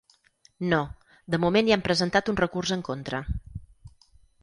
[0.71, 0.79] No,
[1.35, 3.25] de moment hi hem presentat un recurs en contra.